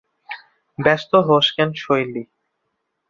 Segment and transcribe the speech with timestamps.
[0.79, 2.13] ব্যস্ত হোস কেন শৈল?